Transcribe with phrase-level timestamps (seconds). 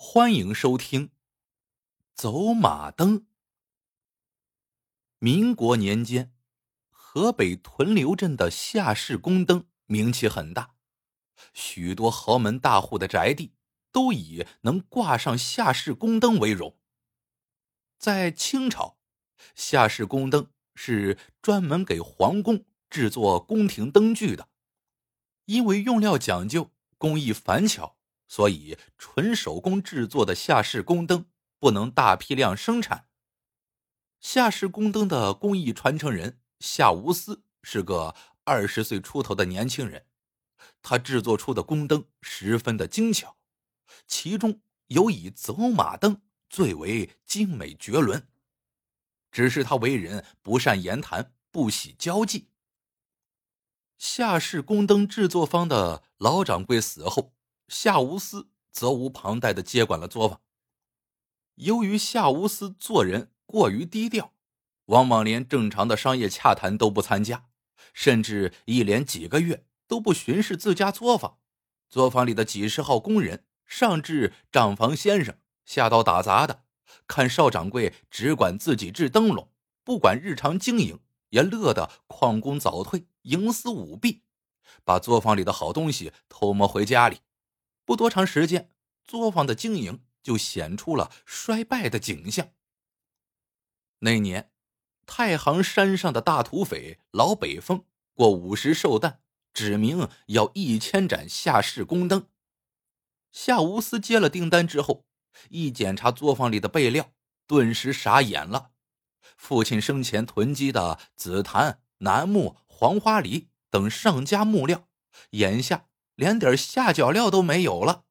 [0.00, 1.08] 欢迎收听
[2.14, 3.18] 《走马灯》。
[5.18, 6.32] 民国年间，
[6.88, 10.76] 河北屯留镇的夏氏宫灯名气很大，
[11.52, 13.56] 许多豪门大户的宅地
[13.90, 16.78] 都以能挂上夏氏宫灯为荣。
[17.98, 18.98] 在清朝，
[19.56, 24.48] 夏氏宫灯是专门给皇宫制作宫廷灯具的，
[25.46, 27.97] 因为用料讲究，工艺繁巧。
[28.28, 31.24] 所以，纯手工制作的夏氏宫灯
[31.58, 33.08] 不能大批量生产。
[34.20, 38.14] 夏氏宫灯的工艺传承人夏无思是个
[38.44, 40.04] 二十岁出头的年轻人，
[40.82, 43.38] 他制作出的宫灯十分的精巧，
[44.06, 48.28] 其中有以走马灯最为精美绝伦。
[49.30, 52.48] 只是他为人不善言谈，不喜交际。
[53.96, 57.34] 夏氏宫灯制作方的老掌柜死后。
[57.68, 60.40] 夏无私责无旁贷的接管了作坊。
[61.56, 64.32] 由于夏无私做人过于低调，
[64.86, 67.48] 往往连正常的商业洽谈都不参加，
[67.92, 71.38] 甚至一连几个月都不巡视自家作坊。
[71.90, 76.64] 作坊里的几十号工人，上至账房先生，下到打杂的，
[77.06, 79.50] 看邵掌柜只管自己制灯笼，
[79.84, 84.22] 不管日常经营，也乐得旷工早退，营私舞弊，
[84.84, 87.18] 把作坊里的好东西偷摸回家里。
[87.88, 88.70] 不多长时间，
[89.02, 92.50] 作坊的经营就显出了衰败的景象。
[94.00, 94.52] 那年，
[95.06, 99.22] 太行山上的大土匪老北风过午时寿诞，
[99.54, 102.26] 指明要一千盏夏氏宫灯。
[103.32, 105.06] 夏无思接了订单之后，
[105.48, 107.12] 一检查作坊里的备料，
[107.46, 108.72] 顿时傻眼了。
[109.38, 114.86] 父亲生前囤积的紫檀、楠木、黄花梨等上佳木料，
[115.30, 115.86] 眼下。
[116.18, 118.04] 连点下脚料都没有了，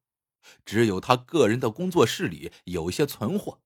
[0.64, 3.60] 只有他个人的工作室里有些存货。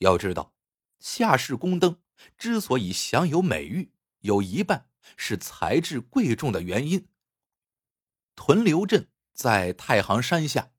[0.00, 0.52] 要知道，
[1.00, 1.98] 夏氏宫灯
[2.36, 7.08] 之所以享有美誉，有一半是材质贵重的原因。
[8.34, 10.72] 屯留镇在太行山下，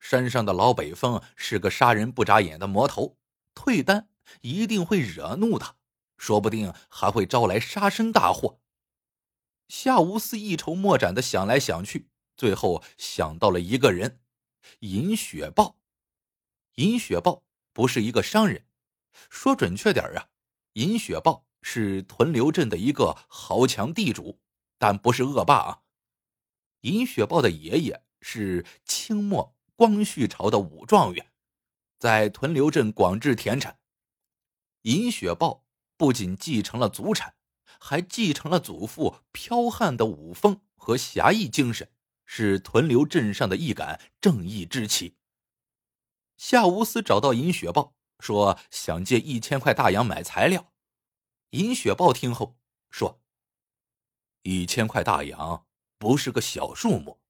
[0.00, 3.16] 山上的老北风是个杀人不眨眼的魔头，
[3.54, 4.08] 退单
[4.40, 5.76] 一定会惹怒他，
[6.18, 8.60] 说不定还会招来杀身大祸。
[9.68, 12.10] 夏无思一筹莫展的想来想去。
[12.36, 14.20] 最后想到了一个人，
[14.80, 15.78] 尹雪豹。
[16.76, 18.66] 尹雪豹不是一个商人，
[19.30, 20.28] 说准确点啊，
[20.72, 24.40] 尹雪豹是屯留镇的一个豪强地主，
[24.78, 25.82] 但不是恶霸啊。
[26.80, 31.32] 尹雪豹的爷爷是清末光绪朝的武状元，
[31.98, 33.78] 在屯留镇广置田产。
[34.82, 35.64] 尹雪豹
[35.96, 37.36] 不仅继承了祖产，
[37.78, 41.93] 还继承了祖父剽悍的武风和侠义精神。
[42.36, 45.14] 是屯留镇上的一杆正义之旗。
[46.36, 50.72] 夏无思找到尹雪豹，说想借一千块大洋买材料。
[51.50, 52.58] 尹雪豹听后
[52.90, 53.22] 说
[54.42, 55.64] ：“一千块大洋
[55.96, 57.20] 不是个小数目，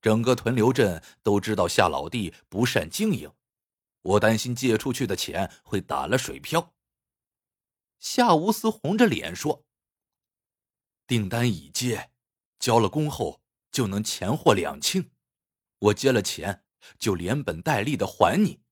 [0.00, 3.32] 整个屯留镇都知道夏老弟不善经营，
[4.02, 6.76] 我担心借出去的钱会打了水漂。”
[7.98, 9.66] 夏无思红着脸说
[11.08, 12.12] ：“订单已接，
[12.60, 15.10] 交了工后。”就能钱货两清，
[15.78, 16.64] 我接了钱
[16.98, 18.62] 就连本带利的还你。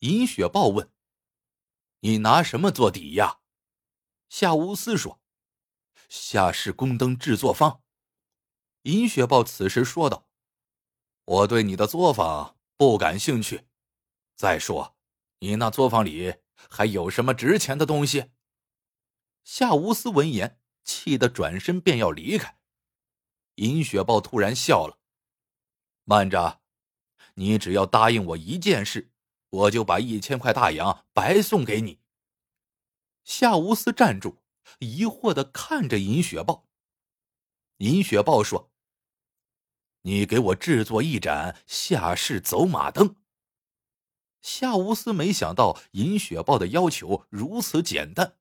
[0.00, 0.92] 尹雪豹问
[2.00, 3.40] ：“你拿什么做抵押？”
[4.28, 5.20] 夏无思说
[6.08, 7.82] ：“夏氏宫灯制作坊。”
[8.82, 10.28] 尹雪豹此时说道
[11.24, 13.66] ：“我对你的作坊不感兴趣。
[14.36, 14.96] 再说，
[15.40, 16.36] 你那作坊里
[16.70, 18.30] 还有什么值钱的东西？”
[19.42, 22.57] 夏无思闻言，气得转身便要离开。
[23.58, 24.98] 尹雪豹突然笑了
[26.04, 26.60] ：“慢着，
[27.34, 29.10] 你只要答应我一件事，
[29.50, 31.98] 我就把一千块大洋白送给你。”
[33.24, 34.38] 夏无思站住，
[34.78, 36.68] 疑惑的看着尹雪豹。
[37.78, 38.70] 尹雪豹说
[40.02, 43.16] ：“你给我制作一盏夏氏走马灯。”
[44.40, 48.38] 夏无思没想到尹雪豹的要求如此简单。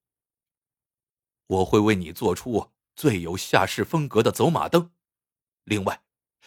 [1.47, 4.91] 我会为你做出最有夏氏风格的走马灯。
[5.67, 6.01] 另外，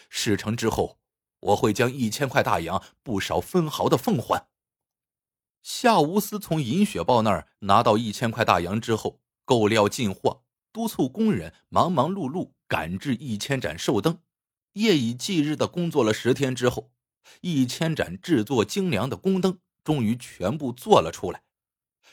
[0.08, 0.98] 事成之后，
[1.40, 4.48] 我会将一千块大洋不少分毫的奉还。
[5.62, 14.22] 夏无思从尹雪豹那儿拿到一千块大洋之后，购料进货，督促工人忙忙碌碌赶制一千盏寿灯，
[14.72, 16.90] 夜以继日的工作了十天之后，
[17.42, 21.42] 一千盏制作精良的宫灯终于全部做了出来。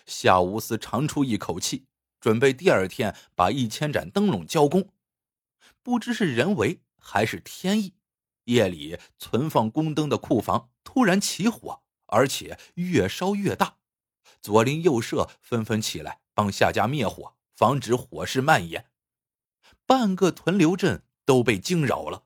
[0.05, 1.85] 夏无思长出一口气，
[2.19, 4.89] 准备第二天把一千盏灯笼交工。
[5.81, 6.81] 不知是人为。
[7.09, 7.93] 还是天意，
[8.43, 13.77] 夜里存放宫灯的库房突然起火，而且越烧越大。
[14.41, 18.91] 左邻右舍纷纷起来帮夏家灭火，防止火势蔓延。
[19.85, 22.25] 半个屯留镇都被惊扰了。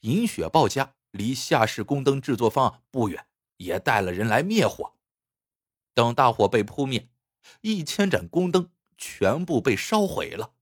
[0.00, 3.28] 尹雪豹家离夏氏宫灯制作坊不远，
[3.58, 4.94] 也带了人来灭火。
[5.94, 7.08] 等大火被扑灭，
[7.60, 10.54] 一千盏宫灯全部被烧毁了。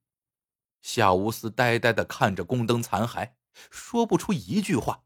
[0.82, 3.32] 夏无思呆呆的看着宫灯残骸，
[3.70, 5.04] 说不出一句话，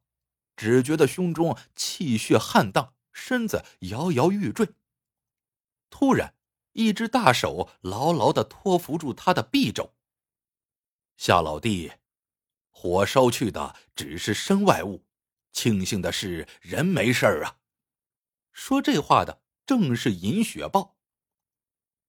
[0.57, 4.69] 只觉得胸中气血撼荡，身子摇摇欲坠。
[5.91, 6.35] 突然，
[6.73, 9.95] 一只大手牢牢的托扶住他的臂肘。
[11.17, 11.93] 夏老弟，
[12.71, 15.05] 火烧去的只是身外物，
[15.53, 17.57] 庆幸的是人没事儿啊。
[18.53, 20.97] 说这话的正是尹雪豹。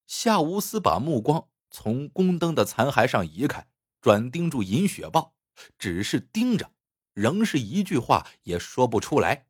[0.07, 3.67] 夏无思把目光从宫灯的残骸上移开，
[4.01, 5.35] 转盯住尹雪豹，
[5.77, 6.71] 只是盯着，
[7.13, 9.47] 仍是一句话也说不出来。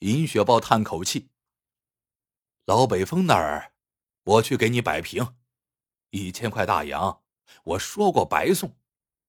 [0.00, 1.30] 尹雪豹叹口气
[2.66, 3.72] ：“老北风那儿，
[4.24, 5.36] 我去给你摆平，
[6.10, 7.22] 一千块大洋。”
[7.64, 8.76] 我说过白送，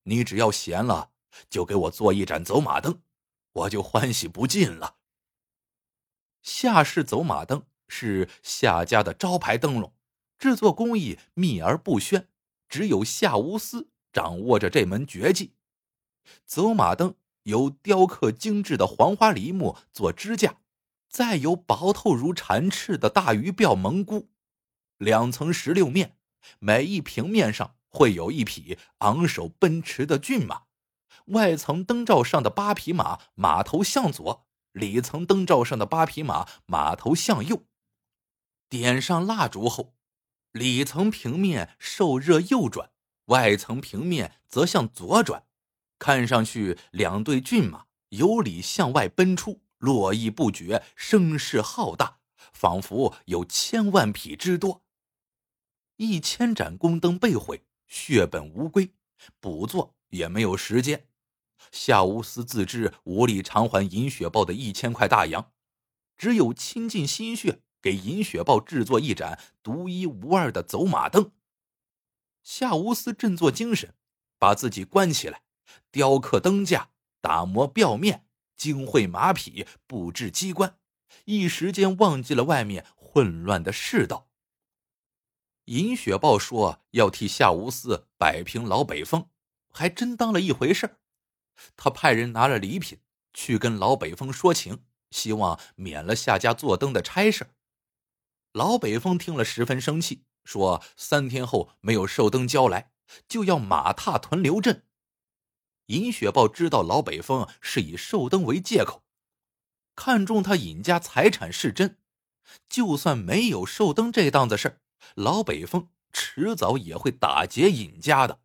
[0.03, 1.11] 你只要闲了，
[1.49, 3.01] 就给我做一盏走马灯，
[3.51, 4.97] 我就欢喜不尽了。
[6.43, 9.91] 夏氏走马灯是夏家的招牌灯笼，
[10.37, 12.29] 制作工艺秘而不宣，
[12.69, 15.53] 只有夏无私掌握着这门绝技。
[16.45, 20.57] 走马灯由雕刻精致的黄花梨木做支架，
[21.09, 24.29] 再由薄透如蝉翅的大鱼鳔蒙箍，
[24.97, 26.17] 两层石榴面，
[26.59, 27.75] 每一平面上。
[27.93, 30.61] 会有一匹昂首奔驰的骏马，
[31.25, 37.65] 外层灯罩上的八匹马马头向左，里层灯罩上的八匹马马头向右。
[38.69, 39.93] 点上蜡烛后，
[40.53, 42.90] 里层平面受热右转，
[43.31, 45.43] 外层平面则向左转，
[45.97, 52.19] 看上去两对骏马由里向外奔出，络绎不绝，声势浩大，
[52.53, 54.83] 仿佛有千万匹之多。
[55.97, 57.63] 一千盏宫灯被毁。
[57.87, 58.93] 血本无归，
[59.41, 61.09] 补做也没有时间。
[61.73, 65.51] 夏无思自知无力偿还银雪豹的一千块大洋，
[66.15, 71.33] 只有倾尽心血给银雪豹制作一盏独一无二的走马灯。
[72.43, 73.93] 夏无思振作精神，
[74.37, 75.43] 把自己关起来，
[75.91, 76.89] 雕刻灯架，
[77.21, 80.77] 打磨表面，精绘马匹，布置机关，
[81.25, 84.29] 一时间忘记了外面混乱的世道。
[85.65, 89.29] 尹雪豹说要替夏无思摆平老北风，
[89.71, 90.97] 还真当了一回事
[91.77, 92.99] 他派人拿了礼品
[93.33, 97.51] 去跟老北风说情，希望免了夏家做灯的差事。
[98.51, 102.91] 老北风听了十分生气，说三天后没有寿灯交来，
[103.29, 104.83] 就要马踏屯留镇。
[105.85, 109.03] 尹雪豹知道老北风是以寿灯为借口，
[109.95, 111.97] 看中他尹家财产是真，
[112.67, 114.81] 就算没有寿灯这档子事儿。
[115.15, 118.41] 老北风迟早也会打劫尹家的。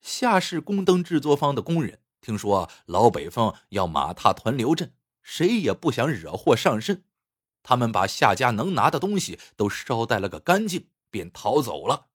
[0.00, 4.92] 夏氏宫灯制作坊的工人听说老北风要马踏屯留镇，
[5.22, 7.04] 谁也不想惹祸上身。
[7.62, 12.08] 他们把夏家能拿的东西都捎带了个干净，便逃走了。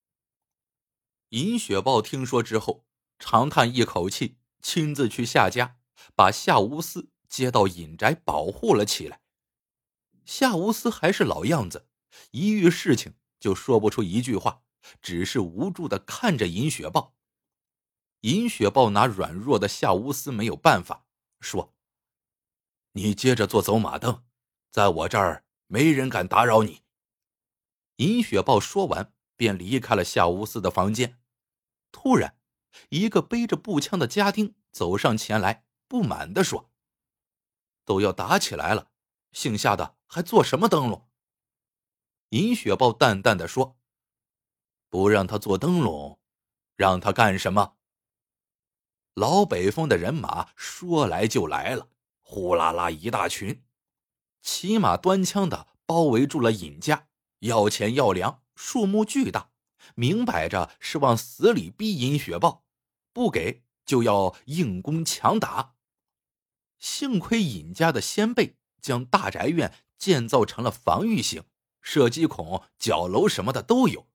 [1.30, 2.86] 尹雪豹听说之后，
[3.20, 5.78] 长叹一口气，亲自去夏家，
[6.16, 9.22] 把夏无私接到尹宅保护了起来。
[10.26, 11.88] 夏无私还是老样子。
[12.32, 14.64] 一遇事情就说不出一句话，
[15.02, 17.16] 只是无助的看着尹雪豹。
[18.22, 21.06] 尹雪豹拿软弱的夏无思没有办法，
[21.42, 21.76] 说
[22.94, 24.24] ：“你接着做走马灯，
[24.76, 26.82] 在我这儿没人敢打扰你。”
[27.96, 31.18] 尹雪豹说完，便离开了夏无思的房间。
[31.94, 32.38] 突然，
[32.90, 36.70] 一个背着步枪的家丁走上前来，不满的说
[37.86, 38.92] ：“都要打起来了，
[39.32, 41.08] 姓夏的还做什么灯笼？”
[42.32, 43.78] 尹雪豹淡淡的说
[44.92, 46.20] ：“不让他做灯笼，
[46.76, 47.78] 让他干什么？”
[49.16, 51.88] 老北风的人马说来就来了，
[52.20, 53.65] 呼啦啦一大群，
[54.46, 57.08] 骑马端枪的包围住了尹家，
[57.40, 59.50] 要钱要粮，数目巨大，
[59.96, 62.64] 明摆着是往死里逼尹雪豹，
[63.12, 65.74] 不给就要硬攻强打。
[66.78, 71.44] 幸亏尹家的先辈将大宅院建造成了防御型。
[71.82, 74.08] 射击孔、角楼什么的都有，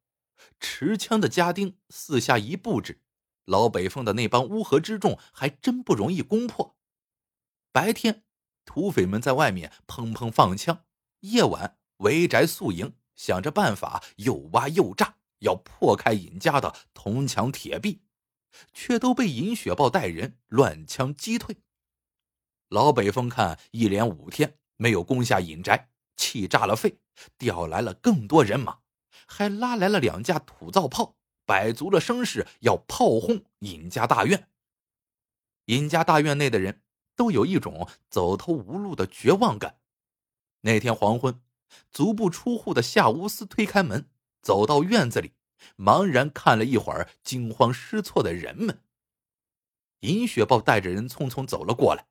[0.60, 3.02] 持枪的家丁四下一布置，
[3.44, 6.76] 老北风的那帮乌合之众还真不容易攻破。
[7.72, 8.24] 白天，
[8.72, 10.84] 土匪们在外面砰砰放枪；
[11.22, 18.02] 夜晚，围宅宿营，想着办法又挖又炸，要破开尹家的铜墙铁壁，
[18.72, 21.56] 却都被尹雪豹带人乱枪击退。
[22.68, 27.00] 老北风看一连五天没有攻下尹宅，气炸了肺，
[27.36, 28.78] 调来了更多人马，
[29.26, 34.48] 还拉来了两架土造炮，摆足了声势要炮轰尹家大院。
[35.64, 36.82] 尹家大院内的人
[37.14, 39.78] 都有一种走投无路的绝望感。
[40.62, 41.42] 那天黄昏，
[41.90, 44.10] 足不出户的夏无私推开门，
[44.42, 45.32] 走到院子里，
[45.76, 48.82] 茫然看了一会儿惊慌失措的人们。
[50.00, 52.06] 尹雪豹带着人匆匆走了过来。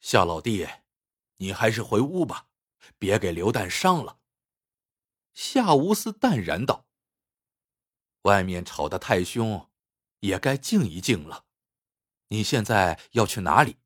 [0.00, 0.66] 夏老弟，
[1.36, 2.48] 你还是回屋吧，
[2.98, 4.18] 别给刘旦伤了。
[5.32, 6.86] 夏无私淡然道
[8.22, 9.68] ：“外面吵得太凶，
[10.20, 11.44] 也该静一静了。
[12.32, 13.76] 你现在要去哪里？”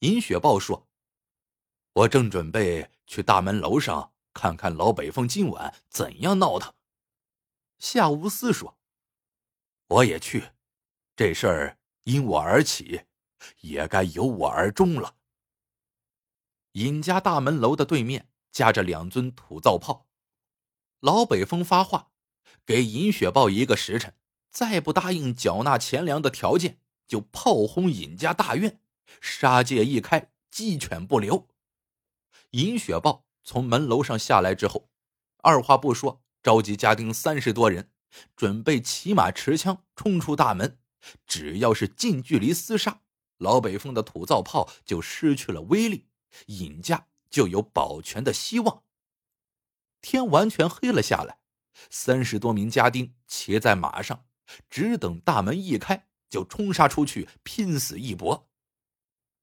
[0.00, 0.88] 尹雪豹说
[1.92, 6.72] ：“我正准备去大门楼上看看老北风今晚怎样闹腾。”
[7.80, 8.78] 夏无私说
[9.88, 10.52] ：“我也去，
[11.16, 13.06] 这事儿因我而起，
[13.62, 15.16] 也该由我而终了。”
[16.72, 20.06] 尹家大门楼的对面架着两尊土造炮，
[21.00, 22.12] 老北风发话，
[22.64, 24.14] 给尹雪豹一个时辰，
[24.48, 28.80] 再不答应缴纳钱粮的条件，就炮轰尹家大院，
[29.20, 31.48] 杀戒一开，鸡犬不留。
[32.50, 34.90] 尹雪豹从门楼上下来之后，
[35.38, 37.90] 二话不说，召集家丁三十多人，
[38.36, 40.78] 准备骑马持枪冲出大门。
[41.26, 43.00] 只要是近距离厮杀，
[43.38, 46.08] 老北风的土造炮就失去了威力。
[46.46, 48.82] 尹家就有保全的希望。
[50.02, 51.38] 天完全黑了下来，
[51.88, 54.26] 三十多名家丁骑在马上，
[54.68, 58.48] 只等大门一开，就冲杀出去，拼死一搏。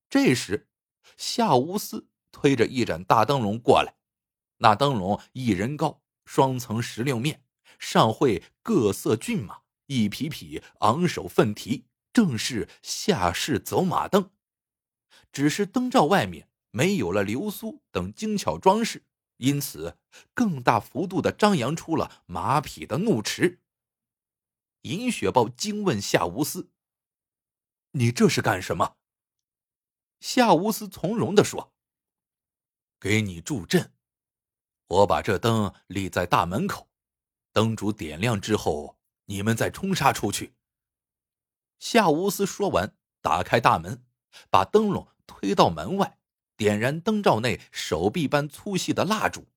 [0.10, 0.70] 这时，
[1.18, 3.96] 夏无私推着一盏大灯笼过来，
[4.58, 7.44] 那灯笼一人高，双层石榴面，
[7.80, 14.32] 上绘各色骏马，一匹匹昂首奋蹄，正是夏氏走马灯。
[15.32, 16.50] 只是灯罩外面。
[16.72, 19.06] 没有了流苏等精巧装饰，
[19.38, 19.98] 因此
[20.34, 23.62] 更大幅度的张扬出了马匹的怒驰。
[24.82, 26.70] 尹雪豹惊问夏无私
[27.96, 28.98] ：“你这是干什么？”
[30.20, 31.74] 夏无私从容的说
[33.00, 33.94] ：“给你助阵。
[34.88, 36.90] 我把这灯立在大门口，
[37.52, 40.54] 灯烛点亮之后，你们再冲杀出去。”
[41.80, 44.06] 夏无私说完，打开大门，
[44.50, 46.20] 把灯笼推到门外。
[46.58, 49.48] 点燃灯罩内手臂般粗细的蜡烛，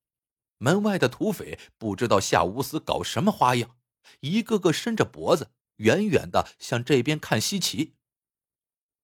[0.56, 3.76] 门外的土匪不知道夏无私搞什么花样，
[4.20, 7.94] 一个个伸着脖子，远远的向这边看稀奇。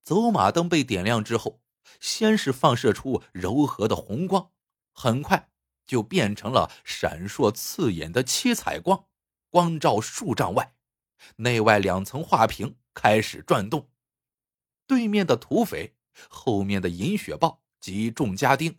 [0.05, 1.61] 走马灯被点亮之后，
[1.99, 4.53] 先是放射出柔和的红光，
[4.93, 5.51] 很快
[5.87, 9.07] 就变成了闪烁刺眼的七彩光，
[9.51, 10.75] 光照数丈外，
[11.37, 13.91] 内外两层画屏开始转动。
[14.87, 15.97] 对面的土匪，
[16.29, 17.63] 后面的银雪豹。
[17.81, 18.79] 及众家丁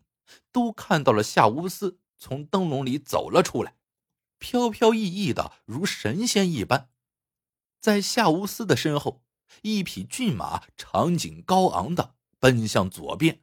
[0.51, 3.75] 都看到了夏无斯从灯笼里走了出来，
[4.39, 6.89] 飘飘逸逸的如神仙一般。
[7.79, 9.23] 在夏无斯的身后，
[9.61, 13.41] 一匹骏马长颈高昂的奔向左边，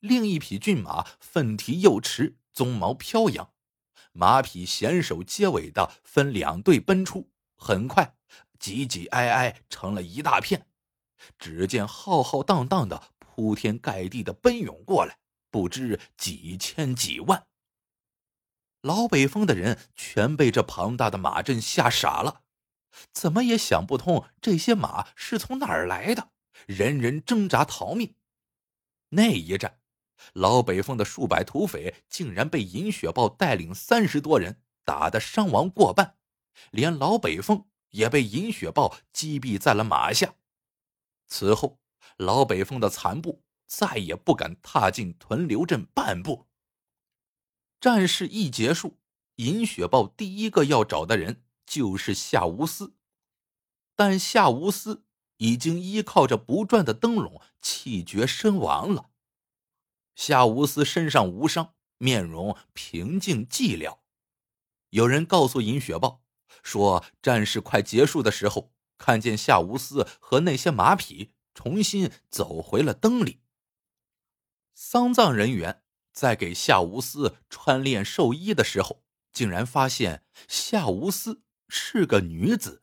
[0.00, 3.52] 另一匹骏马奋蹄右驰，鬃毛飘扬，
[4.12, 8.14] 马匹衔手接尾的分两队奔出，很快
[8.58, 10.66] 挤挤挨挨成了一大片。
[11.38, 13.10] 只见浩浩荡荡的。
[13.40, 17.46] 铺天盖地的奔涌过来，不知几千几万。
[18.82, 22.42] 老北风的人全被这庞大的马阵吓傻了，
[23.12, 26.30] 怎么也想不通这些马是从哪儿来的，
[26.66, 28.14] 人人挣扎逃命。
[29.10, 29.78] 那一战，
[30.32, 36.16] 老北风的数百土匪竟然被尹雪豹带领三十多人打得伤亡过半，
[36.70, 40.34] 连老北风也被尹雪豹击毙在了马下。
[41.26, 41.80] 此后。
[42.16, 46.48] 老北风的残部再也不敢踏进屯留镇半步。
[47.80, 48.98] 战事一结束，
[49.36, 52.94] 尹雪豹第一个要找的人就是夏无私，
[53.94, 55.04] 但夏无私
[55.36, 59.10] 已经依靠着不转的灯笼气绝身亡了。
[60.14, 63.98] 夏无私身上无伤，面容平静寂寥。
[64.90, 66.22] 有人告诉尹雪豹，
[66.62, 71.34] 说战事快结束的时候，看见夏无私和那些马匹。
[71.54, 73.40] 重新走回了灯里。
[74.76, 75.82] 丧葬人员
[76.12, 82.82] 在给夏无私穿殓寿衣的时候，竟然发现夏无私是个女子。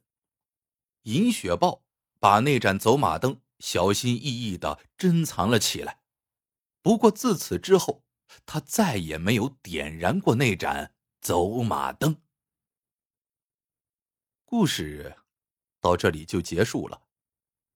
[1.04, 1.84] 尹雪豹
[2.20, 6.01] 把那盏走马灯小心翼翼的珍藏了起来。
[6.82, 8.04] 不过自此之后，
[8.46, 12.22] 他再也没有点燃过那盏走马灯。
[14.46, 15.18] 故事
[15.80, 17.04] 到这里就结束了。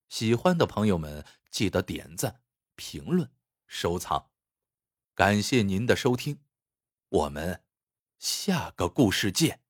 [0.10, 2.42] 喜欢的朋友们，记得点赞、
[2.76, 3.32] 评论、
[3.68, 4.32] 收藏。
[5.14, 6.40] 感谢您的收听，
[7.10, 7.64] 我们
[8.18, 9.62] 下个故事见。